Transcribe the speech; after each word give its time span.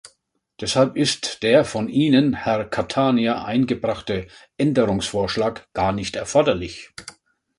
Deshalb 0.59 0.97
ist 0.97 1.43
der 1.43 1.63
von 1.63 1.87
Ihnen, 1.87 2.33
Herr 2.33 2.65
Catania, 2.65 3.45
eingebrachte 3.45 4.25
Änderungsvorschlag 4.57 5.67
gar 5.73 5.91
nicht 5.91 6.15
erforderlich. 6.15 6.89